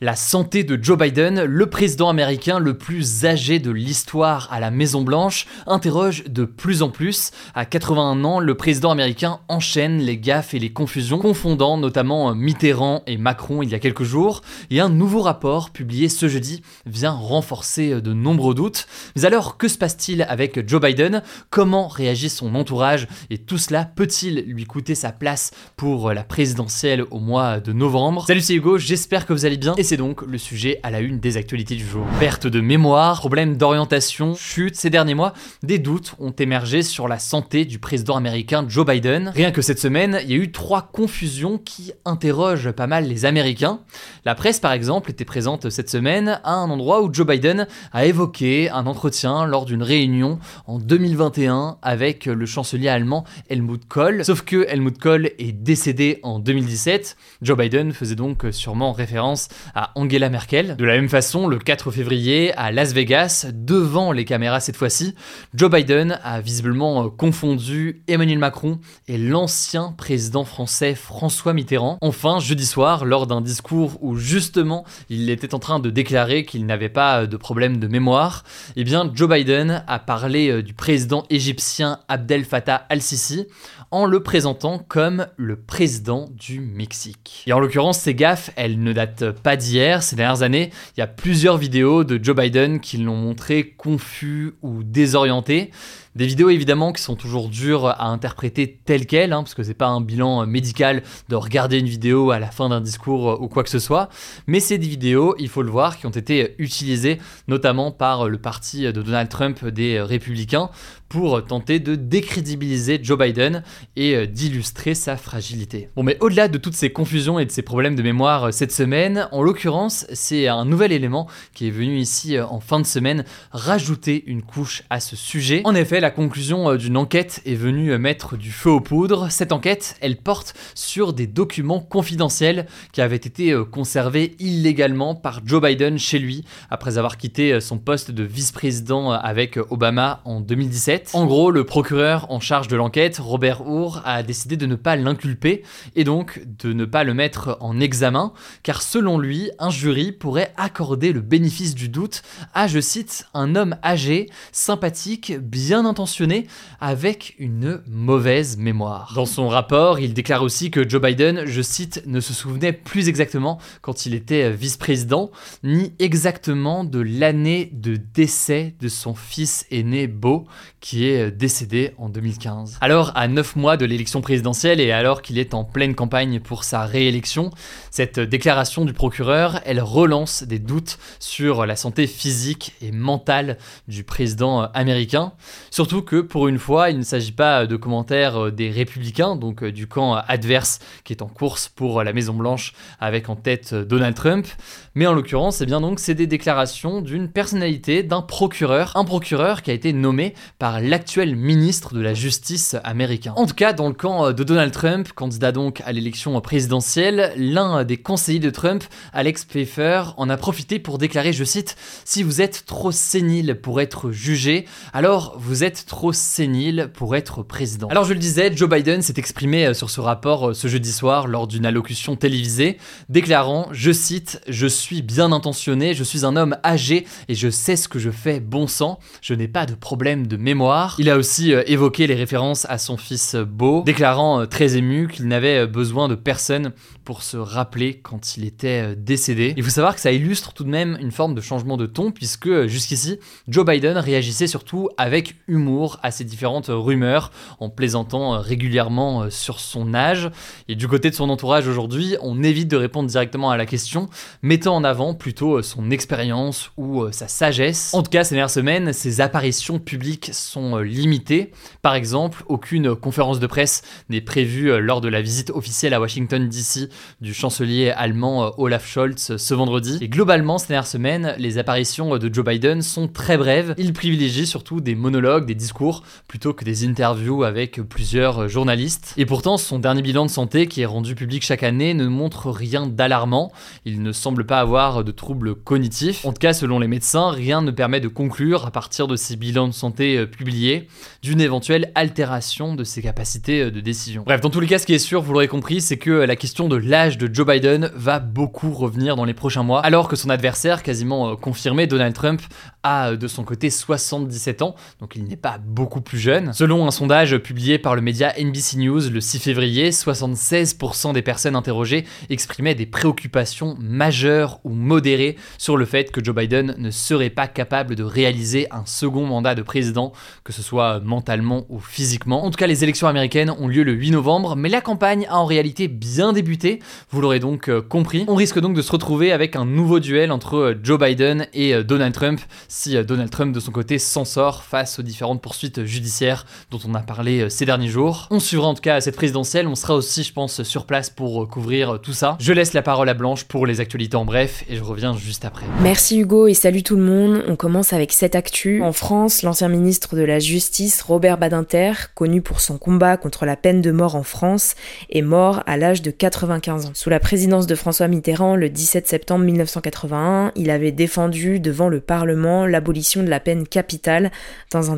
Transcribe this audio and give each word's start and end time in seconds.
La 0.00 0.14
santé 0.14 0.62
de 0.62 0.78
Joe 0.80 0.96
Biden, 0.96 1.42
le 1.42 1.66
président 1.66 2.08
américain 2.08 2.60
le 2.60 2.78
plus 2.78 3.24
âgé 3.24 3.58
de 3.58 3.72
l'histoire 3.72 4.46
à 4.52 4.60
la 4.60 4.70
Maison 4.70 5.02
Blanche, 5.02 5.48
interroge 5.66 6.22
de 6.28 6.44
plus 6.44 6.82
en 6.82 6.88
plus. 6.88 7.32
À 7.52 7.64
81 7.64 8.22
ans, 8.22 8.38
le 8.38 8.54
président 8.54 8.92
américain 8.92 9.40
enchaîne 9.48 9.98
les 9.98 10.16
gaffes 10.16 10.54
et 10.54 10.60
les 10.60 10.72
confusions, 10.72 11.18
confondant 11.18 11.78
notamment 11.78 12.32
Mitterrand 12.32 13.02
et 13.08 13.16
Macron 13.16 13.60
il 13.60 13.70
y 13.70 13.74
a 13.74 13.80
quelques 13.80 14.04
jours. 14.04 14.42
Et 14.70 14.78
un 14.78 14.88
nouveau 14.88 15.20
rapport 15.20 15.70
publié 15.70 16.08
ce 16.08 16.28
jeudi 16.28 16.62
vient 16.86 17.10
renforcer 17.10 18.00
de 18.00 18.12
nombreux 18.12 18.54
doutes. 18.54 18.86
Mais 19.16 19.24
alors, 19.24 19.56
que 19.56 19.66
se 19.66 19.78
passe-t-il 19.78 20.22
avec 20.22 20.68
Joe 20.68 20.80
Biden? 20.80 21.24
Comment 21.50 21.88
réagit 21.88 22.28
son 22.28 22.54
entourage? 22.54 23.08
Et 23.30 23.38
tout 23.38 23.58
cela 23.58 23.84
peut-il 23.84 24.44
lui 24.46 24.64
coûter 24.64 24.94
sa 24.94 25.10
place 25.10 25.50
pour 25.76 26.12
la 26.12 26.22
présidentielle 26.22 27.02
au 27.10 27.18
mois 27.18 27.58
de 27.58 27.72
novembre? 27.72 28.26
Salut, 28.28 28.42
c'est 28.42 28.54
Hugo, 28.54 28.78
j'espère 28.78 29.26
que 29.26 29.32
vous 29.32 29.44
allez 29.44 29.56
bien 29.56 29.74
c'est 29.88 29.96
donc 29.96 30.20
le 30.20 30.36
sujet 30.36 30.80
à 30.82 30.90
la 30.90 31.00
une 31.00 31.18
des 31.18 31.38
actualités 31.38 31.74
du 31.74 31.86
jour. 31.86 32.04
Perte 32.20 32.46
de 32.46 32.60
mémoire, 32.60 33.20
problème 33.20 33.56
d'orientation, 33.56 34.34
chute 34.34 34.76
ces 34.76 34.90
derniers 34.90 35.14
mois, 35.14 35.32
des 35.62 35.78
doutes 35.78 36.14
ont 36.18 36.32
émergé 36.32 36.82
sur 36.82 37.08
la 37.08 37.18
santé 37.18 37.64
du 37.64 37.78
président 37.78 38.14
américain 38.14 38.66
Joe 38.68 38.84
Biden. 38.84 39.32
Rien 39.34 39.50
que 39.50 39.62
cette 39.62 39.78
semaine, 39.78 40.20
il 40.24 40.30
y 40.30 40.34
a 40.34 40.36
eu 40.36 40.52
trois 40.52 40.82
confusions 40.92 41.56
qui 41.56 41.92
interrogent 42.04 42.70
pas 42.72 42.86
mal 42.86 43.08
les 43.08 43.24
Américains. 43.24 43.80
La 44.26 44.34
presse 44.34 44.60
par 44.60 44.72
exemple 44.72 45.10
était 45.10 45.24
présente 45.24 45.70
cette 45.70 45.88
semaine 45.88 46.38
à 46.44 46.52
un 46.52 46.68
endroit 46.68 47.02
où 47.02 47.10
Joe 47.10 47.26
Biden 47.26 47.66
a 47.92 48.04
évoqué 48.04 48.68
un 48.68 48.84
entretien 48.84 49.46
lors 49.46 49.64
d'une 49.64 49.82
réunion 49.82 50.38
en 50.66 50.78
2021 50.78 51.78
avec 51.80 52.26
le 52.26 52.44
chancelier 52.44 52.88
allemand 52.88 53.24
Helmut 53.48 53.88
Kohl. 53.88 54.22
Sauf 54.22 54.42
que 54.42 54.66
Helmut 54.68 54.98
Kohl 54.98 55.30
est 55.38 55.52
décédé 55.52 56.20
en 56.24 56.40
2017. 56.40 57.16
Joe 57.40 57.56
Biden 57.56 57.94
faisait 57.94 58.16
donc 58.16 58.44
sûrement 58.50 58.92
référence 58.92 59.48
à 59.74 59.77
Angela 59.94 60.28
Merkel. 60.28 60.76
De 60.76 60.84
la 60.84 60.94
même 60.94 61.08
façon, 61.08 61.46
le 61.46 61.58
4 61.58 61.90
février, 61.90 62.52
à 62.54 62.70
Las 62.72 62.92
Vegas, 62.92 63.46
devant 63.52 64.12
les 64.12 64.24
caméras 64.24 64.60
cette 64.60 64.76
fois-ci, 64.76 65.14
Joe 65.54 65.70
Biden 65.70 66.18
a 66.22 66.40
visiblement 66.40 67.04
euh, 67.04 67.08
confondu 67.08 68.02
Emmanuel 68.08 68.38
Macron 68.38 68.78
et 69.08 69.18
l'ancien 69.18 69.94
président 69.96 70.44
français 70.44 70.94
François 70.94 71.52
Mitterrand. 71.52 71.98
Enfin, 72.00 72.38
jeudi 72.38 72.66
soir, 72.66 73.04
lors 73.04 73.26
d'un 73.26 73.40
discours 73.40 73.98
où 74.02 74.16
justement 74.16 74.84
il 75.08 75.30
était 75.30 75.54
en 75.54 75.58
train 75.58 75.78
de 75.78 75.90
déclarer 75.90 76.44
qu'il 76.44 76.66
n'avait 76.66 76.88
pas 76.88 77.22
euh, 77.22 77.26
de 77.26 77.36
problème 77.36 77.78
de 77.78 77.86
mémoire, 77.86 78.44
eh 78.76 78.84
bien 78.84 79.10
Joe 79.14 79.28
Biden 79.28 79.84
a 79.86 79.98
parlé 79.98 80.50
euh, 80.50 80.62
du 80.62 80.74
président 80.74 81.24
égyptien 81.30 82.00
Abdel 82.08 82.44
Fattah 82.44 82.86
al-Sisi 82.88 83.46
en 83.90 84.04
le 84.04 84.22
présentant 84.22 84.78
comme 84.78 85.26
le 85.36 85.56
président 85.56 86.28
du 86.30 86.60
Mexique. 86.60 87.44
Et 87.46 87.52
en 87.52 87.60
l'occurrence, 87.60 87.98
ces 87.98 88.14
gaffes, 88.14 88.50
elles 88.56 88.82
ne 88.82 88.92
datent 88.92 89.30
pas 89.30 89.56
d'hier. 89.56 90.02
Ces 90.02 90.16
dernières 90.16 90.42
années, 90.42 90.70
il 90.96 91.00
y 91.00 91.02
a 91.02 91.06
plusieurs 91.06 91.56
vidéos 91.56 92.04
de 92.04 92.22
Joe 92.22 92.36
Biden 92.36 92.80
qui 92.80 92.98
l'ont 92.98 93.16
montré 93.16 93.70
confus 93.70 94.54
ou 94.62 94.82
désorienté. 94.82 95.70
Des 96.16 96.26
vidéos 96.26 96.50
évidemment 96.50 96.92
qui 96.92 97.02
sont 97.02 97.16
toujours 97.16 97.48
dures 97.48 97.86
à 97.86 98.06
interpréter 98.08 98.78
telles 98.84 99.06
quelles, 99.06 99.32
hein, 99.32 99.42
parce 99.42 99.54
que 99.54 99.62
c'est 99.62 99.74
pas 99.74 99.88
un 99.88 100.00
bilan 100.00 100.46
médical 100.46 101.02
de 101.28 101.36
regarder 101.36 101.78
une 101.78 101.86
vidéo 101.86 102.30
à 102.30 102.38
la 102.38 102.50
fin 102.50 102.68
d'un 102.68 102.80
discours 102.80 103.40
ou 103.40 103.48
quoi 103.48 103.62
que 103.62 103.70
ce 103.70 103.78
soit, 103.78 104.08
mais 104.46 104.60
c'est 104.60 104.78
des 104.78 104.88
vidéos, 104.88 105.34
il 105.38 105.48
faut 105.48 105.62
le 105.62 105.70
voir, 105.70 105.98
qui 105.98 106.06
ont 106.06 106.10
été 106.10 106.54
utilisées 106.58 107.18
notamment 107.46 107.92
par 107.92 108.28
le 108.28 108.38
parti 108.38 108.82
de 108.82 109.02
Donald 109.02 109.28
Trump 109.28 109.64
des 109.64 110.00
républicains 110.00 110.70
pour 111.08 111.44
tenter 111.44 111.78
de 111.78 111.94
décrédibiliser 111.94 113.00
Joe 113.02 113.18
Biden 113.18 113.62
et 113.96 114.26
d'illustrer 114.26 114.94
sa 114.94 115.16
fragilité. 115.16 115.88
Bon 115.96 116.02
mais 116.02 116.18
au-delà 116.20 116.48
de 116.48 116.58
toutes 116.58 116.74
ces 116.74 116.90
confusions 116.90 117.38
et 117.38 117.46
de 117.46 117.50
ces 117.50 117.62
problèmes 117.62 117.96
de 117.96 118.02
mémoire 118.02 118.52
cette 118.52 118.72
semaine, 118.72 119.28
en 119.32 119.42
l'occurrence 119.42 120.06
c'est 120.12 120.48
un 120.48 120.64
nouvel 120.64 120.92
élément 120.92 121.26
qui 121.54 121.68
est 121.68 121.70
venu 121.70 121.98
ici 121.98 122.38
en 122.38 122.60
fin 122.60 122.80
de 122.80 122.86
semaine 122.86 123.24
rajouter 123.52 124.24
une 124.26 124.42
couche 124.42 124.82
à 124.90 125.00
ce 125.00 125.16
sujet. 125.16 125.62
En 125.64 125.74
effet, 125.74 125.97
la 126.00 126.10
conclusion 126.10 126.74
d'une 126.76 126.96
enquête 126.96 127.40
est 127.44 127.54
venue 127.54 127.96
mettre 127.98 128.36
du 128.36 128.50
feu 128.50 128.70
aux 128.70 128.80
poudres. 128.80 129.30
Cette 129.30 129.52
enquête, 129.52 129.96
elle 130.00 130.16
porte 130.16 130.54
sur 130.74 131.12
des 131.12 131.26
documents 131.26 131.80
confidentiels 131.80 132.66
qui 132.92 133.00
avaient 133.00 133.16
été 133.16 133.54
conservés 133.70 134.36
illégalement 134.38 135.14
par 135.14 135.40
Joe 135.44 135.62
Biden 135.62 135.98
chez 135.98 136.18
lui 136.18 136.44
après 136.70 136.98
avoir 136.98 137.16
quitté 137.16 137.60
son 137.60 137.78
poste 137.78 138.10
de 138.10 138.22
vice-président 138.22 139.10
avec 139.10 139.58
Obama 139.70 140.20
en 140.24 140.40
2017. 140.40 141.10
En 141.14 141.26
gros, 141.26 141.50
le 141.50 141.64
procureur 141.64 142.30
en 142.30 142.40
charge 142.40 142.68
de 142.68 142.76
l'enquête, 142.76 143.18
Robert 143.18 143.66
Hour, 143.66 144.02
a 144.04 144.22
décidé 144.22 144.56
de 144.56 144.66
ne 144.66 144.74
pas 144.74 144.96
l'inculper 144.96 145.62
et 145.96 146.04
donc 146.04 146.42
de 146.44 146.72
ne 146.72 146.84
pas 146.84 147.04
le 147.04 147.14
mettre 147.14 147.56
en 147.60 147.80
examen, 147.80 148.32
car 148.62 148.82
selon 148.82 149.18
lui, 149.18 149.50
un 149.58 149.70
jury 149.70 150.12
pourrait 150.12 150.52
accorder 150.56 151.12
le 151.12 151.20
bénéfice 151.20 151.74
du 151.74 151.88
doute 151.88 152.22
à, 152.54 152.66
je 152.66 152.80
cite, 152.80 153.26
un 153.34 153.54
homme 153.54 153.76
âgé, 153.84 154.28
sympathique, 154.52 155.38
bien 155.38 155.84
intentionné, 155.88 156.46
avec 156.80 157.34
une 157.38 157.82
mauvaise 157.86 158.56
mémoire. 158.56 159.12
Dans 159.14 159.26
son 159.26 159.48
rapport, 159.48 159.98
il 159.98 160.14
déclare 160.14 160.42
aussi 160.42 160.70
que 160.70 160.88
Joe 160.88 161.00
Biden, 161.00 161.44
je 161.46 161.62
cite, 161.62 162.02
ne 162.06 162.20
se 162.20 162.32
souvenait 162.32 162.72
plus 162.72 163.08
exactement 163.08 163.58
quand 163.80 164.06
il 164.06 164.14
était 164.14 164.50
vice-président, 164.50 165.30
ni 165.64 165.92
exactement 165.98 166.84
de 166.84 167.00
l'année 167.00 167.70
de 167.72 167.96
décès 167.96 168.74
de 168.80 168.88
son 168.88 169.14
fils 169.14 169.66
aîné 169.70 170.06
Beau, 170.06 170.46
qui 170.80 171.06
est 171.06 171.30
décédé 171.30 171.92
en 171.98 172.08
2015. 172.08 172.78
Alors, 172.80 173.12
à 173.14 173.28
9 173.28 173.56
mois 173.56 173.76
de 173.76 173.84
l'élection 173.84 174.20
présidentielle 174.20 174.80
et 174.80 174.92
alors 174.92 175.22
qu'il 175.22 175.38
est 175.38 175.54
en 175.54 175.64
pleine 175.64 175.94
campagne 175.94 176.40
pour 176.40 176.64
sa 176.64 176.84
réélection, 176.84 177.50
cette 177.90 178.20
déclaration 178.20 178.84
du 178.84 178.92
procureur, 178.92 179.60
elle 179.64 179.80
relance 179.80 180.42
des 180.42 180.58
doutes 180.58 180.98
sur 181.18 181.66
la 181.66 181.76
santé 181.76 182.06
physique 182.06 182.74
et 182.80 182.92
mentale 182.92 183.58
du 183.88 184.04
président 184.04 184.62
américain. 184.72 185.32
Surtout 185.78 186.02
que 186.02 186.20
pour 186.20 186.48
une 186.48 186.58
fois, 186.58 186.90
il 186.90 186.98
ne 186.98 187.04
s'agit 187.04 187.30
pas 187.30 187.68
de 187.68 187.76
commentaires 187.76 188.50
des 188.50 188.68
républicains, 188.68 189.36
donc 189.36 189.62
du 189.64 189.86
camp 189.86 190.14
adverse 190.26 190.80
qui 191.04 191.12
est 191.12 191.22
en 191.22 191.28
course 191.28 191.68
pour 191.68 192.02
la 192.02 192.12
Maison 192.12 192.34
Blanche 192.34 192.72
avec 192.98 193.28
en 193.28 193.36
tête 193.36 193.74
Donald 193.74 194.16
Trump, 194.16 194.48
mais 194.96 195.06
en 195.06 195.12
l'occurrence, 195.12 195.58
c'est 195.58 195.62
eh 195.62 195.66
bien 195.68 195.80
donc 195.80 196.00
c'est 196.00 196.16
des 196.16 196.26
déclarations 196.26 197.00
d'une 197.00 197.28
personnalité, 197.28 198.02
d'un 198.02 198.22
procureur, 198.22 198.96
un 198.96 199.04
procureur 199.04 199.62
qui 199.62 199.70
a 199.70 199.72
été 199.72 199.92
nommé 199.92 200.34
par 200.58 200.80
l'actuel 200.80 201.36
ministre 201.36 201.94
de 201.94 202.00
la 202.00 202.12
Justice 202.12 202.74
américain. 202.82 203.32
En 203.36 203.46
tout 203.46 203.54
cas, 203.54 203.72
dans 203.72 203.86
le 203.86 203.94
camp 203.94 204.32
de 204.32 204.42
Donald 204.42 204.72
Trump, 204.72 205.12
candidat 205.12 205.52
donc 205.52 205.80
à 205.86 205.92
l'élection 205.92 206.40
présidentielle, 206.40 207.32
l'un 207.36 207.84
des 207.84 207.98
conseillers 207.98 208.40
de 208.40 208.50
Trump, 208.50 208.82
Alex 209.12 209.44
Pfeiffer, 209.44 210.02
en 210.16 210.28
a 210.28 210.36
profité 210.36 210.80
pour 210.80 210.98
déclarer, 210.98 211.32
je 211.32 211.44
cite, 211.44 211.76
Si 212.04 212.24
vous 212.24 212.40
êtes 212.40 212.64
trop 212.66 212.90
sénile 212.90 213.60
pour 213.62 213.80
être 213.80 214.10
jugé, 214.10 214.66
alors 214.92 215.36
vous 215.38 215.62
êtes 215.62 215.67
trop 215.86 216.12
sénile 216.12 216.90
pour 216.94 217.16
être 217.16 217.42
président. 217.42 217.88
Alors 217.88 218.04
je 218.04 218.12
le 218.12 218.18
disais, 218.18 218.54
Joe 218.54 218.68
Biden 218.68 219.02
s'est 219.02 219.14
exprimé 219.16 219.74
sur 219.74 219.90
ce 219.90 220.00
rapport 220.00 220.54
ce 220.54 220.68
jeudi 220.68 220.92
soir 220.92 221.26
lors 221.26 221.46
d'une 221.46 221.66
allocution 221.66 222.16
télévisée, 222.16 222.78
déclarant, 223.08 223.68
je 223.72 223.92
cite, 223.92 224.40
Je 224.48 224.66
suis 224.66 225.02
bien 225.02 225.32
intentionné, 225.32 225.94
je 225.94 226.04
suis 226.04 226.24
un 226.24 226.36
homme 226.36 226.56
âgé 226.64 227.06
et 227.28 227.34
je 227.34 227.50
sais 227.50 227.76
ce 227.76 227.88
que 227.88 227.98
je 227.98 228.10
fais 228.10 228.40
bon 228.40 228.66
sang, 228.66 228.98
je 229.22 229.34
n'ai 229.34 229.48
pas 229.48 229.66
de 229.66 229.74
problème 229.74 230.26
de 230.26 230.36
mémoire 230.36 230.68
il 230.98 231.10
a 231.10 231.16
aussi 231.16 231.52
euh, 231.52 231.62
évoqué 231.66 232.06
les 232.06 232.14
références 232.14 232.66
à 232.68 232.78
son 232.78 232.96
fils 232.96 233.34
euh, 233.34 233.44
Beau, 233.44 233.82
déclarant 233.84 234.40
euh, 234.40 234.46
très 234.46 234.76
ému 234.76 235.08
qu'il 235.08 235.26
n'avait 235.26 235.66
besoin 235.66 236.08
de 236.08 236.14
personne 236.14 236.72
pour 237.04 237.22
se 237.22 237.36
rappeler 237.36 238.00
quand 238.02 238.36
il 238.36 238.44
était 238.44 238.94
décédé. 238.96 239.54
Il 239.56 239.62
faut 239.62 239.70
savoir 239.70 239.94
que 239.94 240.00
ça 240.00 240.12
illustre 240.12 240.52
tout 240.52 240.64
de 240.64 240.68
même 240.68 240.98
une 241.00 241.10
forme 241.10 241.34
de 241.34 241.40
changement 241.40 241.76
de 241.76 241.86
ton, 241.86 242.10
puisque 242.10 242.66
jusqu'ici, 242.66 243.18
Joe 243.48 243.64
Biden 243.64 243.96
réagissait 243.96 244.46
surtout 244.46 244.90
avec 244.98 245.36
humour 245.46 245.57
à 246.02 246.10
ces 246.10 246.24
différentes 246.24 246.68
rumeurs 246.68 247.30
en 247.60 247.68
plaisantant 247.68 248.38
régulièrement 248.40 249.30
sur 249.30 249.60
son 249.60 249.94
âge. 249.94 250.30
Et 250.68 250.74
du 250.74 250.88
côté 250.88 251.10
de 251.10 251.14
son 251.14 251.28
entourage 251.30 251.66
aujourd'hui, 251.68 252.16
on 252.22 252.42
évite 252.42 252.68
de 252.68 252.76
répondre 252.76 253.08
directement 253.08 253.50
à 253.50 253.56
la 253.56 253.66
question, 253.66 254.08
mettant 254.42 254.76
en 254.76 254.84
avant 254.84 255.14
plutôt 255.14 255.62
son 255.62 255.90
expérience 255.90 256.70
ou 256.76 257.10
sa 257.10 257.28
sagesse. 257.28 257.92
En 257.94 258.02
tout 258.02 258.10
cas, 258.10 258.24
ces 258.24 258.34
dernières 258.34 258.50
semaines, 258.50 258.92
ses 258.92 259.20
apparitions 259.20 259.78
publiques 259.78 260.30
sont 260.32 260.78
limitées. 260.78 261.52
Par 261.82 261.94
exemple, 261.94 262.44
aucune 262.46 262.94
conférence 262.94 263.40
de 263.40 263.46
presse 263.46 263.82
n'est 264.08 264.20
prévue 264.20 264.80
lors 264.80 265.00
de 265.00 265.08
la 265.08 265.22
visite 265.22 265.50
officielle 265.50 265.94
à 265.94 266.00
Washington 266.00 266.48
DC 266.48 266.88
du 267.20 267.34
chancelier 267.34 267.90
allemand 267.90 268.52
Olaf 268.58 268.86
Scholz 268.86 269.36
ce 269.36 269.54
vendredi. 269.54 269.98
Et 270.00 270.08
globalement, 270.08 270.58
ces 270.58 270.68
dernières 270.68 270.86
semaines, 270.86 271.34
les 271.38 271.58
apparitions 271.58 272.16
de 272.18 272.32
Joe 272.32 272.44
Biden 272.44 272.82
sont 272.82 273.08
très 273.08 273.36
brèves. 273.36 273.74
Il 273.78 273.92
privilégie 273.92 274.46
surtout 274.46 274.80
des 274.80 274.94
monologues, 274.94 275.47
des 275.48 275.54
discours, 275.56 276.04
plutôt 276.28 276.52
que 276.52 276.64
des 276.64 276.86
interviews 276.86 277.42
avec 277.42 277.80
plusieurs 277.82 278.48
journalistes. 278.48 279.14
Et 279.16 279.26
pourtant, 279.26 279.56
son 279.56 279.78
dernier 279.78 280.02
bilan 280.02 280.26
de 280.26 280.30
santé, 280.30 280.68
qui 280.68 280.82
est 280.82 280.86
rendu 280.86 281.14
public 281.14 281.42
chaque 281.42 281.62
année, 281.62 281.94
ne 281.94 282.06
montre 282.06 282.50
rien 282.50 282.86
d'alarmant. 282.86 283.50
Il 283.84 284.02
ne 284.02 284.12
semble 284.12 284.46
pas 284.46 284.60
avoir 284.60 285.02
de 285.02 285.10
troubles 285.10 285.54
cognitifs. 285.56 286.24
En 286.24 286.32
tout 286.32 286.38
cas, 286.38 286.52
selon 286.52 286.78
les 286.78 286.86
médecins, 286.86 287.30
rien 287.30 287.62
ne 287.62 287.70
permet 287.70 288.00
de 288.00 288.08
conclure, 288.08 288.66
à 288.66 288.70
partir 288.70 289.06
de 289.06 289.16
ces 289.16 289.36
bilans 289.36 289.68
de 289.68 289.72
santé 289.72 290.18
euh, 290.18 290.26
publiés, 290.26 290.88
d'une 291.22 291.40
éventuelle 291.40 291.90
altération 291.94 292.74
de 292.74 292.84
ses 292.84 293.02
capacités 293.02 293.62
euh, 293.62 293.70
de 293.70 293.80
décision. 293.80 294.22
Bref, 294.26 294.40
dans 294.40 294.50
tous 294.50 294.60
les 294.60 294.66
cas, 294.66 294.78
ce 294.78 294.86
qui 294.86 294.94
est 294.94 294.98
sûr, 294.98 295.22
vous 295.22 295.32
l'aurez 295.32 295.48
compris, 295.48 295.80
c'est 295.80 295.96
que 295.96 296.10
la 296.10 296.36
question 296.36 296.68
de 296.68 296.76
l'âge 296.76 297.18
de 297.18 297.32
Joe 297.32 297.46
Biden 297.46 297.90
va 297.94 298.18
beaucoup 298.18 298.72
revenir 298.72 299.16
dans 299.16 299.24
les 299.24 299.34
prochains 299.34 299.62
mois, 299.62 299.80
alors 299.80 300.08
que 300.08 300.16
son 300.16 300.30
adversaire, 300.30 300.82
quasiment 300.82 301.30
euh, 301.30 301.36
confirmé, 301.36 301.86
Donald 301.86 302.14
Trump, 302.14 302.42
a 302.82 303.16
de 303.16 303.28
son 303.28 303.44
côté 303.44 303.70
77 303.70 304.62
ans, 304.62 304.74
donc 305.00 305.16
il 305.16 305.24
n'est 305.24 305.36
pas 305.40 305.58
beaucoup 305.58 306.00
plus 306.00 306.18
jeune. 306.18 306.52
Selon 306.52 306.86
un 306.86 306.90
sondage 306.90 307.38
publié 307.38 307.78
par 307.78 307.94
le 307.94 308.00
média 308.00 308.32
NBC 308.38 308.78
News 308.78 309.10
le 309.10 309.20
6 309.20 309.38
février, 309.38 309.90
76% 309.90 311.12
des 311.12 311.22
personnes 311.22 311.56
interrogées 311.56 312.04
exprimaient 312.30 312.74
des 312.74 312.86
préoccupations 312.86 313.76
majeures 313.80 314.60
ou 314.64 314.70
modérées 314.70 315.36
sur 315.58 315.76
le 315.76 315.84
fait 315.84 316.10
que 316.10 316.24
Joe 316.24 316.34
Biden 316.34 316.74
ne 316.78 316.90
serait 316.90 317.30
pas 317.30 317.46
capable 317.46 317.94
de 317.94 318.02
réaliser 318.02 318.66
un 318.70 318.84
second 318.86 319.26
mandat 319.26 319.54
de 319.54 319.62
président, 319.62 320.12
que 320.44 320.52
ce 320.52 320.62
soit 320.62 321.00
mentalement 321.00 321.66
ou 321.68 321.78
physiquement. 321.78 322.44
En 322.44 322.50
tout 322.50 322.56
cas, 322.56 322.66
les 322.66 322.84
élections 322.84 323.08
américaines 323.08 323.50
ont 323.50 323.68
lieu 323.68 323.82
le 323.82 323.92
8 323.92 324.12
novembre, 324.12 324.56
mais 324.56 324.68
la 324.68 324.80
campagne 324.80 325.26
a 325.28 325.38
en 325.38 325.46
réalité 325.46 325.88
bien 325.88 326.32
débuté, 326.32 326.80
vous 327.10 327.20
l'aurez 327.20 327.40
donc 327.40 327.68
euh, 327.68 327.80
compris. 327.80 328.24
On 328.28 328.34
risque 328.34 328.58
donc 328.58 328.74
de 328.74 328.82
se 328.82 328.92
retrouver 328.92 329.32
avec 329.32 329.56
un 329.56 329.64
nouveau 329.64 330.00
duel 330.00 330.32
entre 330.32 330.56
euh, 330.56 330.80
Joe 330.82 330.98
Biden 330.98 331.46
et 331.52 331.74
euh, 331.74 331.82
Donald 331.82 332.14
Trump 332.14 332.40
si 332.68 333.02
Donald 333.04 333.30
Trump 333.30 333.54
de 333.54 333.60
son 333.60 333.72
côté 333.72 333.98
s'en 333.98 334.24
sort 334.24 334.62
face 334.64 334.98
aux 334.98 335.02
différentes 335.28 335.42
poursuites 335.42 335.84
judiciaires 335.84 336.46
dont 336.70 336.78
on 336.88 336.94
a 336.94 337.00
parlé 337.00 337.50
ces 337.50 337.66
derniers 337.66 337.88
jours. 337.88 338.28
On 338.30 338.40
suivra 338.40 338.68
en 338.68 338.74
tout 338.74 338.80
cas 338.80 339.00
cette 339.00 339.16
présidentielle, 339.16 339.66
on 339.66 339.74
sera 339.74 339.94
aussi 339.94 340.22
je 340.22 340.32
pense 340.32 340.62
sur 340.62 340.86
place 340.86 341.10
pour 341.10 341.48
couvrir 341.48 341.98
tout 342.02 342.14
ça. 342.14 342.36
Je 342.40 342.52
laisse 342.52 342.72
la 342.72 342.82
parole 342.82 343.08
à 343.08 343.14
Blanche 343.14 343.44
pour 343.44 343.66
les 343.66 343.80
actualités 343.80 344.16
en 344.16 344.24
bref 344.24 344.64
et 344.70 344.76
je 344.76 344.82
reviens 344.82 345.14
juste 345.14 345.44
après. 345.44 345.66
Merci 345.82 346.20
Hugo 346.20 346.46
et 346.46 346.54
salut 346.54 346.82
tout 346.82 346.96
le 346.96 347.02
monde. 347.02 347.44
On 347.46 347.56
commence 347.56 347.92
avec 347.92 348.12
cette 348.12 348.34
actu. 348.34 348.82
En 348.82 348.92
France, 348.92 349.42
l'ancien 349.42 349.68
ministre 349.68 350.16
de 350.16 350.22
la 350.22 350.38
Justice 350.38 351.02
Robert 351.02 351.36
Badinter, 351.36 351.92
connu 352.14 352.40
pour 352.40 352.60
son 352.60 352.78
combat 352.78 353.16
contre 353.16 353.44
la 353.44 353.56
peine 353.56 353.82
de 353.82 353.90
mort 353.90 354.16
en 354.16 354.22
France, 354.22 354.74
est 355.10 355.22
mort 355.22 355.62
à 355.66 355.76
l'âge 355.76 356.00
de 356.00 356.10
95 356.10 356.86
ans. 356.86 356.90
Sous 356.94 357.10
la 357.10 357.20
présidence 357.20 357.66
de 357.66 357.74
François 357.74 358.08
Mitterrand, 358.08 358.56
le 358.56 358.70
17 358.70 359.06
septembre 359.06 359.44
1981, 359.44 360.52
il 360.56 360.70
avait 360.70 360.92
défendu 360.92 361.60
devant 361.60 361.88
le 361.88 362.00
Parlement 362.00 362.66
l'abolition 362.66 363.22
de 363.22 363.28
la 363.28 363.40
peine 363.40 363.66
capitale 363.66 364.30
dans 364.72 364.90
un 364.90 364.96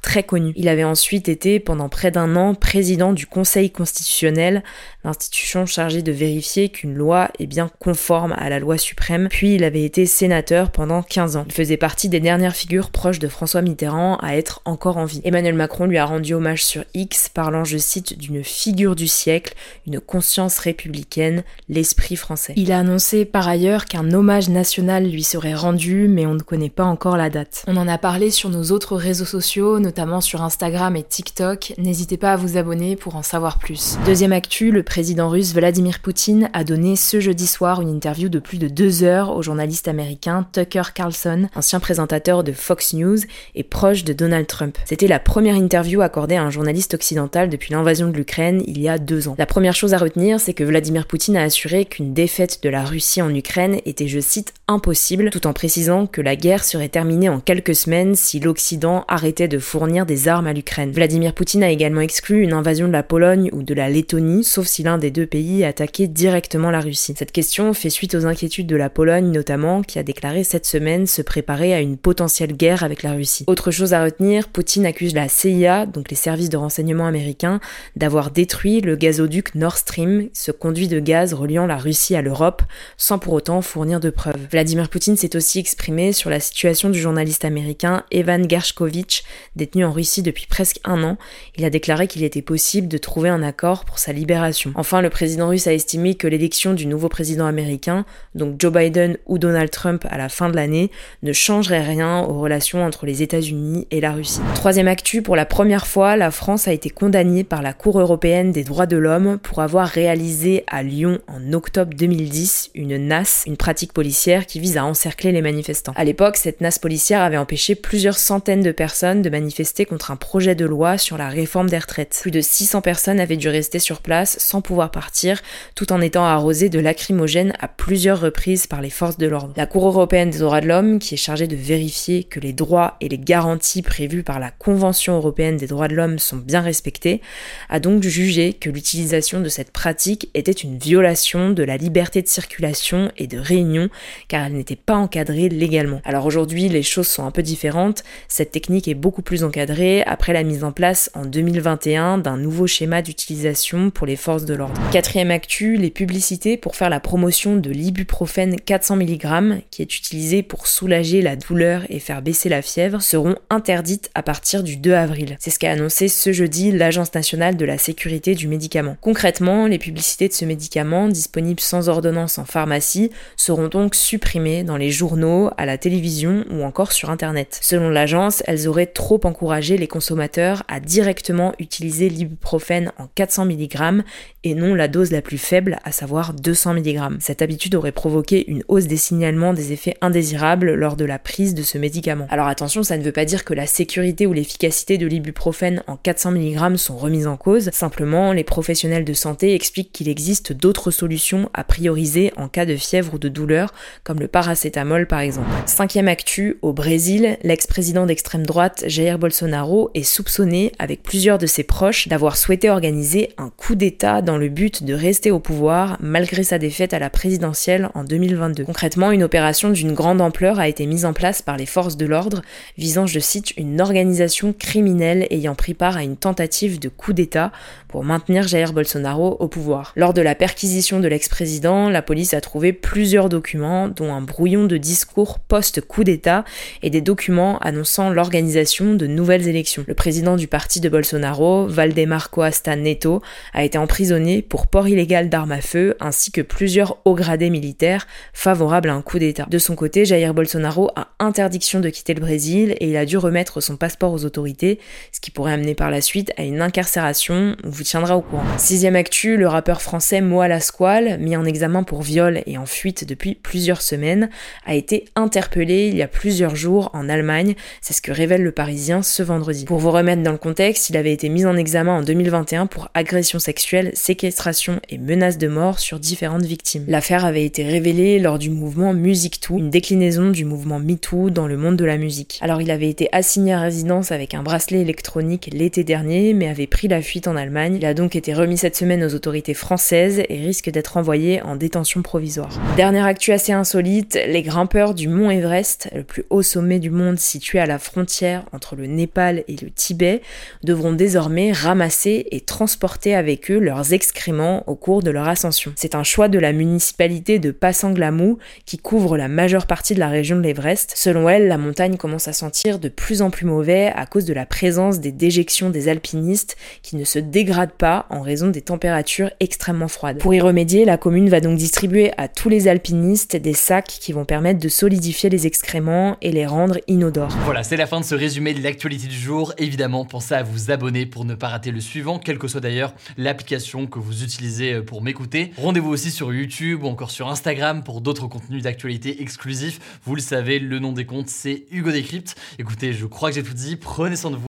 très 0.00 0.22
connu. 0.22 0.52
Il 0.56 0.68
avait 0.68 0.84
ensuite 0.84 1.28
été 1.28 1.60
pendant 1.60 1.88
près 1.88 2.10
d'un 2.10 2.36
an 2.36 2.54
président 2.54 3.12
du 3.12 3.26
Conseil 3.26 3.70
constitutionnel, 3.70 4.62
l'institution 5.06 5.66
chargée 5.66 6.02
de 6.02 6.10
vérifier 6.10 6.68
qu'une 6.68 6.94
loi 6.94 7.30
est 7.38 7.46
bien 7.46 7.70
conforme 7.78 8.34
à 8.36 8.50
la 8.50 8.58
loi 8.58 8.76
suprême, 8.76 9.28
puis 9.30 9.54
il 9.54 9.62
avait 9.62 9.84
été 9.84 10.04
sénateur 10.04 10.72
pendant 10.72 11.02
15 11.02 11.36
ans. 11.36 11.44
Il 11.46 11.52
faisait 11.52 11.76
partie 11.76 12.08
des 12.08 12.18
dernières 12.18 12.56
figures 12.56 12.90
proches 12.90 13.20
de 13.20 13.28
François 13.28 13.62
Mitterrand 13.62 14.16
à 14.16 14.36
être 14.36 14.60
encore 14.64 14.96
en 14.96 15.04
vie. 15.04 15.20
Emmanuel 15.22 15.54
Macron 15.54 15.86
lui 15.86 15.96
a 15.96 16.04
rendu 16.04 16.34
hommage 16.34 16.64
sur 16.64 16.84
X, 16.94 17.28
parlant, 17.28 17.62
je 17.62 17.78
cite, 17.78 18.18
d'une 18.18 18.42
figure 18.42 18.96
du 18.96 19.06
siècle, 19.06 19.54
une 19.86 20.00
conscience 20.00 20.58
républicaine, 20.58 21.44
l'esprit 21.68 22.16
français. 22.16 22.54
Il 22.56 22.72
a 22.72 22.80
annoncé 22.80 23.24
par 23.24 23.46
ailleurs 23.46 23.84
qu'un 23.84 24.12
hommage 24.12 24.48
national 24.48 25.08
lui 25.08 25.22
serait 25.22 25.54
rendu, 25.54 26.08
mais 26.08 26.26
on 26.26 26.34
ne 26.34 26.40
connaît 26.40 26.68
pas 26.68 26.84
encore 26.84 27.16
la 27.16 27.30
date. 27.30 27.64
On 27.68 27.76
en 27.76 27.86
a 27.86 27.96
parlé 27.96 28.32
sur 28.32 28.50
nos 28.50 28.72
autres 28.72 28.96
réseaux 28.96 29.24
sociaux, 29.24 29.78
notamment 29.78 30.20
sur 30.20 30.42
Instagram 30.42 30.96
et 30.96 31.04
TikTok. 31.04 31.74
N'hésitez 31.78 32.16
pas 32.16 32.32
à 32.32 32.36
vous 32.36 32.56
abonner 32.56 32.96
pour 32.96 33.14
en 33.14 33.22
savoir 33.22 33.60
plus. 33.60 33.98
Deuxième 34.04 34.32
actu, 34.32 34.72
le 34.72 34.82
président 34.96 35.28
russe 35.28 35.52
Vladimir 35.52 35.98
Poutine 35.98 36.48
a 36.54 36.64
donné 36.64 36.96
ce 36.96 37.20
jeudi 37.20 37.46
soir 37.46 37.82
une 37.82 37.90
interview 37.90 38.30
de 38.30 38.38
plus 38.38 38.56
de 38.56 38.66
deux 38.66 39.02
heures 39.04 39.36
au 39.36 39.42
journaliste 39.42 39.88
américain 39.88 40.46
Tucker 40.52 40.84
Carlson, 40.94 41.50
ancien 41.54 41.80
présentateur 41.80 42.42
de 42.42 42.52
Fox 42.52 42.94
News 42.94 43.18
et 43.54 43.62
proche 43.62 44.04
de 44.04 44.14
Donald 44.14 44.46
Trump. 44.46 44.78
C'était 44.86 45.06
la 45.06 45.18
première 45.18 45.54
interview 45.54 46.00
accordée 46.00 46.36
à 46.36 46.42
un 46.42 46.48
journaliste 46.48 46.94
occidental 46.94 47.50
depuis 47.50 47.74
l'invasion 47.74 48.08
de 48.08 48.16
l'Ukraine 48.16 48.62
il 48.66 48.80
y 48.80 48.88
a 48.88 48.96
deux 48.96 49.28
ans. 49.28 49.34
La 49.36 49.44
première 49.44 49.74
chose 49.74 49.92
à 49.92 49.98
retenir, 49.98 50.40
c'est 50.40 50.54
que 50.54 50.64
Vladimir 50.64 51.06
Poutine 51.06 51.36
a 51.36 51.42
assuré 51.42 51.84
qu'une 51.84 52.14
défaite 52.14 52.62
de 52.62 52.70
la 52.70 52.82
Russie 52.82 53.20
en 53.20 53.34
Ukraine 53.34 53.82
était, 53.84 54.08
je 54.08 54.20
cite, 54.20 54.54
impossible, 54.66 55.28
tout 55.28 55.46
en 55.46 55.52
précisant 55.52 56.06
que 56.06 56.22
la 56.22 56.36
guerre 56.36 56.64
serait 56.64 56.88
terminée 56.88 57.28
en 57.28 57.40
quelques 57.40 57.74
semaines 57.74 58.14
si 58.14 58.40
l'Occident 58.40 59.04
arrêtait 59.08 59.46
de 59.46 59.58
fournir 59.58 60.06
des 60.06 60.26
armes 60.26 60.46
à 60.46 60.54
l'Ukraine. 60.54 60.90
Vladimir 60.90 61.34
Poutine 61.34 61.64
a 61.64 61.70
également 61.70 62.00
exclu 62.00 62.40
une 62.40 62.54
invasion 62.54 62.88
de 62.88 62.92
la 62.92 63.02
Pologne 63.02 63.50
ou 63.52 63.62
de 63.62 63.74
la 63.74 63.90
Lettonie, 63.90 64.42
sauf 64.42 64.66
si 64.66 64.85
l'un 64.86 64.98
des 64.98 65.10
deux 65.10 65.26
pays 65.26 65.64
directement 66.08 66.70
la 66.70 66.80
Russie. 66.80 67.14
Cette 67.16 67.32
question 67.32 67.74
fait 67.74 67.90
suite 67.90 68.14
aux 68.14 68.24
inquiétudes 68.24 68.68
de 68.68 68.76
la 68.76 68.88
Pologne 68.88 69.32
notamment, 69.32 69.82
qui 69.82 69.98
a 69.98 70.04
déclaré 70.04 70.44
cette 70.44 70.64
semaine 70.64 71.06
se 71.08 71.22
préparer 71.22 71.74
à 71.74 71.80
une 71.80 71.96
potentielle 71.96 72.56
guerre 72.56 72.84
avec 72.84 73.02
la 73.02 73.12
Russie. 73.12 73.44
Autre 73.48 73.72
chose 73.72 73.94
à 73.94 74.04
retenir, 74.04 74.48
Poutine 74.48 74.86
accuse 74.86 75.12
la 75.12 75.28
CIA, 75.28 75.86
donc 75.86 76.08
les 76.08 76.16
services 76.16 76.50
de 76.50 76.56
renseignement 76.56 77.06
américains, 77.06 77.60
d'avoir 77.96 78.30
détruit 78.30 78.80
le 78.80 78.94
gazoduc 78.94 79.54
Nord 79.56 79.76
Stream, 79.76 80.28
ce 80.32 80.52
conduit 80.52 80.86
de 80.86 81.00
gaz 81.00 81.34
reliant 81.34 81.66
la 81.66 81.78
Russie 81.78 82.14
à 82.14 82.22
l'Europe, 82.22 82.62
sans 82.96 83.18
pour 83.18 83.32
autant 83.32 83.62
fournir 83.62 83.98
de 83.98 84.10
preuves. 84.10 84.46
Vladimir 84.50 84.88
Poutine 84.88 85.16
s'est 85.16 85.34
aussi 85.34 85.58
exprimé 85.58 86.12
sur 86.12 86.30
la 86.30 86.38
situation 86.38 86.90
du 86.90 87.00
journaliste 87.00 87.44
américain 87.44 88.04
Evan 88.12 88.48
Gershkovich, 88.48 89.24
détenu 89.56 89.84
en 89.84 89.92
Russie 89.92 90.22
depuis 90.22 90.46
presque 90.46 90.78
un 90.84 91.02
an. 91.02 91.18
Il 91.56 91.64
a 91.64 91.70
déclaré 91.70 92.06
qu'il 92.06 92.22
était 92.22 92.42
possible 92.42 92.86
de 92.86 92.98
trouver 92.98 93.30
un 93.30 93.42
accord 93.42 93.84
pour 93.84 93.98
sa 93.98 94.12
libération. 94.12 94.72
Enfin, 94.78 95.00
le 95.00 95.08
président 95.08 95.48
russe 95.48 95.66
a 95.66 95.72
estimé 95.72 96.14
que 96.14 96.26
l'élection 96.26 96.74
du 96.74 96.86
nouveau 96.86 97.08
président 97.08 97.46
américain, 97.46 98.04
donc 98.34 98.56
Joe 98.58 98.70
Biden 98.70 99.16
ou 99.24 99.38
Donald 99.38 99.70
Trump 99.70 100.04
à 100.10 100.18
la 100.18 100.28
fin 100.28 100.50
de 100.50 100.56
l'année, 100.56 100.90
ne 101.22 101.32
changerait 101.32 101.82
rien 101.82 102.20
aux 102.20 102.38
relations 102.38 102.84
entre 102.84 103.06
les 103.06 103.22
États-Unis 103.22 103.86
et 103.90 104.02
la 104.02 104.12
Russie. 104.12 104.40
Troisième 104.54 104.86
actu, 104.86 105.22
pour 105.22 105.34
la 105.34 105.46
première 105.46 105.86
fois, 105.86 106.16
la 106.16 106.30
France 106.30 106.68
a 106.68 106.72
été 106.72 106.90
condamnée 106.90 107.42
par 107.42 107.62
la 107.62 107.72
Cour 107.72 107.98
européenne 107.98 108.52
des 108.52 108.64
droits 108.64 108.84
de 108.84 108.98
l'homme 108.98 109.38
pour 109.38 109.62
avoir 109.62 109.88
réalisé 109.88 110.64
à 110.66 110.82
Lyon 110.82 111.20
en 111.26 111.54
octobre 111.54 111.94
2010 111.96 112.72
une 112.74 112.98
NAS, 112.98 113.44
une 113.46 113.56
pratique 113.56 113.94
policière 113.94 114.44
qui 114.44 114.60
vise 114.60 114.76
à 114.76 114.84
encercler 114.84 115.32
les 115.32 115.40
manifestants. 115.40 115.94
À 115.96 116.04
l'époque, 116.04 116.36
cette 116.36 116.60
NAS 116.60 116.78
policière 116.78 117.22
avait 117.22 117.38
empêché 117.38 117.76
plusieurs 117.76 118.18
centaines 118.18 118.62
de 118.62 118.72
personnes 118.72 119.22
de 119.22 119.30
manifester 119.30 119.86
contre 119.86 120.10
un 120.10 120.16
projet 120.16 120.54
de 120.54 120.66
loi 120.66 120.98
sur 120.98 121.16
la 121.16 121.30
réforme 121.30 121.70
des 121.70 121.78
retraites. 121.78 122.18
Plus 122.20 122.30
de 122.30 122.42
600 122.42 122.82
personnes 122.82 123.20
avaient 123.20 123.38
dû 123.38 123.48
rester 123.48 123.78
sur 123.78 124.02
place 124.02 124.36
pouvoir 124.60 124.90
partir, 124.90 125.42
tout 125.74 125.92
en 125.92 126.00
étant 126.00 126.24
arrosées 126.24 126.68
de 126.68 126.78
lacrymogènes 126.78 127.52
à 127.60 127.68
plusieurs 127.68 128.20
reprises 128.20 128.66
par 128.66 128.80
les 128.80 128.90
forces 128.90 129.18
de 129.18 129.26
l'ordre. 129.26 129.52
La 129.56 129.66
Cour 129.66 129.86
européenne 129.86 130.30
des 130.30 130.38
droits 130.38 130.60
de 130.60 130.68
l'homme, 130.68 130.98
qui 130.98 131.14
est 131.14 131.18
chargée 131.18 131.46
de 131.46 131.56
vérifier 131.56 132.24
que 132.24 132.40
les 132.40 132.52
droits 132.52 132.96
et 133.00 133.08
les 133.08 133.18
garanties 133.18 133.82
prévues 133.82 134.22
par 134.22 134.40
la 134.40 134.50
Convention 134.50 135.16
européenne 135.16 135.56
des 135.56 135.66
droits 135.66 135.88
de 135.88 135.94
l'homme 135.94 136.18
sont 136.18 136.36
bien 136.36 136.60
respectés, 136.60 137.20
a 137.68 137.80
donc 137.80 138.02
jugé 138.02 138.52
que 138.52 138.70
l'utilisation 138.70 139.40
de 139.40 139.48
cette 139.48 139.70
pratique 139.70 140.30
était 140.34 140.52
une 140.52 140.78
violation 140.78 141.50
de 141.50 141.62
la 141.62 141.76
liberté 141.76 142.22
de 142.22 142.28
circulation 142.28 143.10
et 143.16 143.26
de 143.26 143.38
réunion, 143.38 143.88
car 144.28 144.46
elle 144.46 144.54
n'était 144.54 144.76
pas 144.76 144.96
encadrée 144.96 145.48
légalement. 145.48 146.00
Alors 146.04 146.26
aujourd'hui, 146.26 146.68
les 146.68 146.82
choses 146.82 147.08
sont 147.08 147.24
un 147.24 147.30
peu 147.30 147.42
différentes. 147.42 148.04
Cette 148.28 148.50
technique 148.50 148.88
est 148.88 148.94
beaucoup 148.94 149.22
plus 149.22 149.44
encadrée 149.44 150.02
après 150.04 150.32
la 150.32 150.42
mise 150.42 150.64
en 150.64 150.72
place 150.72 151.10
en 151.14 151.24
2021 151.24 152.18
d'un 152.18 152.36
nouveau 152.36 152.66
schéma 152.66 153.02
d'utilisation 153.02 153.90
pour 153.90 154.06
les 154.06 154.16
forces 154.16 154.44
de 154.46 154.54
l'ordre. 154.54 154.80
Quatrième 154.90 155.30
actu, 155.30 155.76
les 155.76 155.90
publicités 155.90 156.56
pour 156.56 156.76
faire 156.76 156.88
la 156.88 157.00
promotion 157.00 157.56
de 157.56 157.70
l'ibuprofène 157.70 158.58
400 158.58 158.96
mg, 158.96 159.62
qui 159.70 159.82
est 159.82 159.96
utilisé 159.98 160.42
pour 160.42 160.66
soulager 160.66 161.20
la 161.20 161.36
douleur 161.36 161.84
et 161.90 161.98
faire 161.98 162.22
baisser 162.22 162.48
la 162.48 162.62
fièvre, 162.62 163.02
seront 163.02 163.36
interdites 163.50 164.10
à 164.14 164.22
partir 164.22 164.62
du 164.62 164.76
2 164.76 164.94
avril. 164.94 165.36
C'est 165.40 165.50
ce 165.50 165.58
qu'a 165.58 165.72
annoncé 165.72 166.08
ce 166.08 166.32
jeudi 166.32 166.72
l'Agence 166.72 167.12
nationale 167.14 167.56
de 167.56 167.64
la 167.64 167.76
sécurité 167.76 168.34
du 168.34 168.48
médicament. 168.48 168.96
Concrètement, 169.00 169.66
les 169.66 169.78
publicités 169.78 170.28
de 170.28 170.32
ce 170.32 170.44
médicament, 170.44 171.08
disponibles 171.08 171.60
sans 171.60 171.88
ordonnance 171.88 172.38
en 172.38 172.44
pharmacie, 172.44 173.10
seront 173.36 173.68
donc 173.68 173.94
supprimées 173.94 174.62
dans 174.62 174.76
les 174.76 174.90
journaux, 174.90 175.50
à 175.56 175.66
la 175.66 175.78
télévision 175.78 176.44
ou 176.50 176.62
encore 176.62 176.92
sur 176.92 177.10
Internet. 177.10 177.58
Selon 177.60 177.90
l'agence, 177.90 178.42
elles 178.46 178.68
auraient 178.68 178.86
trop 178.86 179.20
encouragé 179.24 179.76
les 179.76 179.88
consommateurs 179.88 180.62
à 180.68 180.80
directement 180.80 181.52
utiliser 181.58 182.08
l'ibuprofène 182.08 182.92
en 182.98 183.08
400 183.14 183.46
mg 183.46 184.04
et 184.46 184.54
non 184.54 184.74
la 184.74 184.86
dose 184.86 185.10
la 185.10 185.22
plus 185.22 185.38
faible, 185.38 185.78
à 185.82 185.90
savoir 185.90 186.32
200 186.32 186.74
mg. 186.74 187.18
Cette 187.18 187.42
habitude 187.42 187.74
aurait 187.74 187.90
provoqué 187.90 188.48
une 188.48 188.62
hausse 188.68 188.86
des 188.86 188.96
signalements 188.96 189.52
des 189.52 189.72
effets 189.72 189.96
indésirables 190.00 190.74
lors 190.74 190.96
de 190.96 191.04
la 191.04 191.18
prise 191.18 191.54
de 191.54 191.64
ce 191.64 191.78
médicament. 191.78 192.28
Alors 192.30 192.46
attention, 192.46 192.84
ça 192.84 192.96
ne 192.96 193.02
veut 193.02 193.12
pas 193.12 193.24
dire 193.24 193.44
que 193.44 193.54
la 193.54 193.66
sécurité 193.66 194.26
ou 194.26 194.32
l'efficacité 194.32 194.98
de 194.98 195.06
l'ibuprofène 195.06 195.82
en 195.88 195.96
400 195.96 196.32
mg 196.32 196.76
sont 196.76 196.96
remises 196.96 197.26
en 197.26 197.36
cause, 197.36 197.70
simplement 197.72 198.32
les 198.32 198.44
professionnels 198.44 199.04
de 199.04 199.14
santé 199.14 199.54
expliquent 199.54 199.90
qu'il 199.90 200.08
existe 200.08 200.52
d'autres 200.52 200.92
solutions 200.92 201.50
à 201.52 201.64
prioriser 201.64 202.32
en 202.36 202.48
cas 202.48 202.66
de 202.66 202.76
fièvre 202.76 203.14
ou 203.14 203.18
de 203.18 203.28
douleur, 203.28 203.74
comme 204.04 204.20
le 204.20 204.28
paracétamol 204.28 205.08
par 205.08 205.20
exemple. 205.20 205.50
Cinquième 205.66 206.08
actu, 206.08 206.58
au 206.62 206.72
Brésil, 206.72 207.36
l'ex-président 207.42 208.06
d'extrême 208.06 208.46
droite 208.46 208.84
Jair 208.86 209.18
Bolsonaro 209.18 209.90
est 209.94 210.04
soupçonné, 210.04 210.70
avec 210.78 211.02
plusieurs 211.02 211.38
de 211.38 211.46
ses 211.46 211.64
proches, 211.64 212.06
d'avoir 212.06 212.36
souhaité 212.36 212.70
organiser 212.70 213.30
un 213.38 213.50
coup 213.50 213.74
d'État 213.74 214.22
dans 214.22 214.35
le 214.36 214.48
but 214.48 214.84
de 214.84 214.94
rester 214.94 215.30
au 215.30 215.38
pouvoir 215.38 215.96
malgré 216.00 216.42
sa 216.42 216.58
défaite 216.58 216.94
à 216.94 216.98
la 216.98 217.10
présidentielle 217.10 217.90
en 217.94 218.04
2022. 218.04 218.64
Concrètement, 218.64 219.10
une 219.10 219.22
opération 219.22 219.70
d'une 219.70 219.94
grande 219.94 220.20
ampleur 220.20 220.58
a 220.58 220.68
été 220.68 220.86
mise 220.86 221.04
en 221.04 221.12
place 221.12 221.42
par 221.42 221.56
les 221.56 221.66
forces 221.66 221.96
de 221.96 222.06
l'ordre 222.06 222.42
visant, 222.78 223.06
je 223.06 223.20
cite, 223.20 223.56
une 223.56 223.80
organisation 223.80 224.52
criminelle 224.52 225.26
ayant 225.30 225.54
pris 225.54 225.74
part 225.74 225.96
à 225.96 226.02
une 226.02 226.16
tentative 226.16 226.78
de 226.78 226.88
coup 226.88 227.12
d'État 227.12 227.52
pour 227.96 228.04
maintenir 228.04 228.46
Jair 228.46 228.74
Bolsonaro 228.74 229.38
au 229.40 229.48
pouvoir. 229.48 229.94
Lors 229.96 230.12
de 230.12 230.20
la 230.20 230.34
perquisition 230.34 231.00
de 231.00 231.08
l'ex-président, 231.08 231.88
la 231.88 232.02
police 232.02 232.34
a 232.34 232.42
trouvé 232.42 232.74
plusieurs 232.74 233.30
documents, 233.30 233.88
dont 233.88 234.12
un 234.12 234.20
brouillon 234.20 234.66
de 234.66 234.76
discours 234.76 235.38
post-coup 235.38 236.04
d'État 236.04 236.44
et 236.82 236.90
des 236.90 237.00
documents 237.00 237.58
annonçant 237.60 238.10
l'organisation 238.10 238.92
de 238.92 239.06
nouvelles 239.06 239.48
élections. 239.48 239.82
Le 239.88 239.94
président 239.94 240.36
du 240.36 240.46
parti 240.46 240.82
de 240.82 240.90
Bolsonaro, 240.90 241.68
Valdemar 241.68 242.28
Coasta 242.28 242.76
Neto, 242.76 243.22
a 243.54 243.64
été 243.64 243.78
emprisonné 243.78 244.42
pour 244.42 244.66
port 244.66 244.88
illégal 244.88 245.30
d'armes 245.30 245.52
à 245.52 245.62
feu 245.62 245.96
ainsi 245.98 246.30
que 246.30 246.42
plusieurs 246.42 246.98
hauts 247.06 247.14
gradés 247.14 247.48
militaires 247.48 248.06
favorables 248.34 248.90
à 248.90 248.92
un 248.92 249.00
coup 249.00 249.18
d'État. 249.18 249.46
De 249.48 249.56
son 249.56 249.74
côté, 249.74 250.04
Jair 250.04 250.34
Bolsonaro 250.34 250.90
a 250.96 251.08
interdiction 251.18 251.80
de 251.80 251.88
quitter 251.88 252.12
le 252.12 252.20
Brésil 252.20 252.76
et 252.78 252.90
il 252.90 252.96
a 252.98 253.06
dû 253.06 253.16
remettre 253.16 253.62
son 253.62 253.78
passeport 253.78 254.12
aux 254.12 254.26
autorités, 254.26 254.80
ce 255.12 255.20
qui 255.20 255.30
pourrait 255.30 255.54
amener 255.54 255.74
par 255.74 255.90
la 255.90 256.02
suite 256.02 256.30
à 256.36 256.42
une 256.42 256.60
incarcération. 256.60 257.56
Tiendra 257.86 258.16
au 258.16 258.20
courant. 258.20 258.42
Sixième 258.58 258.96
actu, 258.96 259.36
le 259.36 259.46
rappeur 259.46 259.80
français 259.80 260.20
Moa 260.20 260.48
Lasquale, 260.48 261.18
mis 261.20 261.36
en 261.36 261.44
examen 261.44 261.84
pour 261.84 262.02
viol 262.02 262.42
et 262.46 262.58
en 262.58 262.66
fuite 262.66 263.04
depuis 263.04 263.34
plusieurs 263.34 263.80
semaines, 263.80 264.28
a 264.64 264.74
été 264.74 265.04
interpellé 265.14 265.88
il 265.88 265.96
y 265.96 266.02
a 266.02 266.08
plusieurs 266.08 266.56
jours 266.56 266.90
en 266.94 267.08
Allemagne. 267.08 267.54
C'est 267.80 267.94
ce 267.94 268.02
que 268.02 268.10
révèle 268.10 268.42
le 268.42 268.50
Parisien 268.50 269.02
ce 269.02 269.22
vendredi. 269.22 269.64
Pour 269.64 269.78
vous 269.78 269.92
remettre 269.92 270.22
dans 270.22 270.32
le 270.32 270.38
contexte, 270.38 270.90
il 270.90 270.96
avait 270.96 271.12
été 271.12 271.28
mis 271.28 271.46
en 271.46 271.56
examen 271.56 271.98
en 271.98 272.02
2021 272.02 272.66
pour 272.66 272.88
agression 272.94 273.38
sexuelle, 273.38 273.92
séquestration 273.94 274.80
et 274.88 274.98
menace 274.98 275.38
de 275.38 275.46
mort 275.46 275.78
sur 275.78 276.00
différentes 276.00 276.44
victimes. 276.44 276.84
L'affaire 276.88 277.24
avait 277.24 277.44
été 277.44 277.62
révélée 277.62 278.18
lors 278.18 278.38
du 278.38 278.50
mouvement 278.50 278.94
Music 278.94 279.40
Too, 279.40 279.58
une 279.58 279.70
déclinaison 279.70 280.30
du 280.30 280.44
mouvement 280.44 280.80
MeToo 280.80 281.30
dans 281.30 281.46
le 281.46 281.56
monde 281.56 281.76
de 281.76 281.84
la 281.84 281.98
musique. 281.98 282.38
Alors 282.42 282.60
il 282.60 282.70
avait 282.70 282.90
été 282.90 283.08
assigné 283.12 283.52
à 283.52 283.60
résidence 283.60 284.10
avec 284.10 284.34
un 284.34 284.42
bracelet 284.42 284.80
électronique 284.80 285.50
l'été 285.52 285.84
dernier, 285.84 286.34
mais 286.34 286.48
avait 286.48 286.66
pris 286.66 286.88
la 286.88 287.00
fuite 287.00 287.28
en 287.28 287.36
Allemagne. 287.36 287.65
Il 287.74 287.84
a 287.84 287.94
donc 287.94 288.14
été 288.14 288.32
remis 288.32 288.56
cette 288.56 288.76
semaine 288.76 289.02
aux 289.02 289.14
autorités 289.14 289.54
françaises 289.54 290.22
et 290.28 290.40
risque 290.40 290.70
d'être 290.70 290.96
envoyé 290.96 291.42
en 291.42 291.56
détention 291.56 292.02
provisoire. 292.02 292.50
Dernière 292.76 293.06
actu 293.06 293.32
assez 293.32 293.52
insolite, 293.52 294.18
les 294.26 294.42
grimpeurs 294.42 294.94
du 294.94 295.08
mont 295.08 295.30
Everest, 295.30 295.88
le 295.94 296.04
plus 296.04 296.24
haut 296.30 296.42
sommet 296.42 296.78
du 296.78 296.90
monde 296.90 297.18
situé 297.18 297.58
à 297.58 297.66
la 297.66 297.78
frontière 297.78 298.44
entre 298.52 298.76
le 298.76 298.86
Népal 298.86 299.42
et 299.48 299.56
le 299.60 299.70
Tibet, 299.70 300.22
devront 300.62 300.92
désormais 300.92 301.52
ramasser 301.52 302.26
et 302.30 302.40
transporter 302.40 303.14
avec 303.14 303.50
eux 303.50 303.58
leurs 303.58 303.92
excréments 303.92 304.62
au 304.68 304.74
cours 304.74 305.02
de 305.02 305.10
leur 305.10 305.28
ascension. 305.28 305.72
C'est 305.76 305.94
un 305.94 306.04
choix 306.04 306.28
de 306.28 306.38
la 306.38 306.52
municipalité 306.52 307.38
de 307.38 307.50
Passanglamou 307.50 308.38
qui 308.64 308.78
couvre 308.78 309.16
la 309.16 309.28
majeure 309.28 309.66
partie 309.66 309.94
de 309.94 310.00
la 310.00 310.08
région 310.08 310.36
de 310.36 310.42
l'Everest. 310.42 310.92
Selon 310.94 311.28
elle, 311.28 311.48
la 311.48 311.58
montagne 311.58 311.96
commence 311.96 312.28
à 312.28 312.32
sentir 312.32 312.78
de 312.78 312.88
plus 312.88 313.22
en 313.22 313.30
plus 313.30 313.46
mauvais 313.46 313.92
à 313.94 314.06
cause 314.06 314.24
de 314.24 314.34
la 314.34 314.46
présence 314.46 315.00
des 315.00 315.12
déjections 315.12 315.70
des 315.70 315.88
alpinistes 315.88 316.56
qui 316.82 316.96
ne 316.96 317.04
se 317.04 317.18
dégradent 317.18 317.55
pas 317.64 318.04
en 318.10 318.20
raison 318.20 318.48
des 318.48 318.60
températures 318.60 319.30
extrêmement 319.40 319.88
froides. 319.88 320.18
Pour 320.18 320.34
y 320.34 320.40
remédier, 320.40 320.84
la 320.84 320.98
commune 320.98 321.30
va 321.30 321.40
donc 321.40 321.56
distribuer 321.56 322.12
à 322.18 322.28
tous 322.28 322.50
les 322.50 322.68
alpinistes 322.68 323.36
des 323.36 323.54
sacs 323.54 323.86
qui 323.86 324.12
vont 324.12 324.26
permettre 324.26 324.60
de 324.60 324.68
solidifier 324.68 325.30
les 325.30 325.46
excréments 325.46 326.18
et 326.20 326.32
les 326.32 326.44
rendre 326.44 326.78
inodores. 326.88 327.34
Voilà, 327.44 327.62
c'est 327.62 327.76
la 327.76 327.86
fin 327.86 328.00
de 328.00 328.04
ce 328.04 328.14
résumé 328.14 328.52
de 328.52 328.62
l'actualité 328.62 329.06
du 329.06 329.16
jour. 329.16 329.54
Évidemment, 329.56 330.04
pensez 330.04 330.34
à 330.34 330.42
vous 330.42 330.70
abonner 330.70 331.06
pour 331.06 331.24
ne 331.24 331.34
pas 331.34 331.48
rater 331.48 331.70
le 331.70 331.80
suivant, 331.80 332.18
quelle 332.18 332.38
que 332.38 332.48
soit 332.48 332.60
d'ailleurs 332.60 332.92
l'application 333.16 333.86
que 333.86 333.98
vous 333.98 334.22
utilisez 334.22 334.74
euh, 334.74 334.82
pour 334.82 335.02
m'écouter. 335.02 335.52
Rendez-vous 335.56 335.90
aussi 335.90 336.10
sur 336.10 336.34
YouTube 336.34 336.82
ou 336.82 336.88
encore 336.88 337.10
sur 337.10 337.28
Instagram 337.28 337.82
pour 337.82 338.00
d'autres 338.00 338.26
contenus 338.26 338.62
d'actualité 338.62 339.22
exclusifs. 339.22 339.80
Vous 340.04 340.14
le 340.14 340.20
savez, 340.20 340.58
le 340.58 340.78
nom 340.78 340.92
des 340.92 341.06
comptes, 341.06 341.28
c'est 341.28 341.64
Hugo 341.70 341.90
Décrypte. 341.90 342.34
Écoutez, 342.58 342.92
je 342.92 343.06
crois 343.06 343.30
que 343.30 343.36
j'ai 343.36 343.42
tout 343.42 343.54
dit. 343.54 343.76
Prenez 343.76 344.16
soin 344.16 344.30
de 344.30 344.36
vous. 344.36 344.55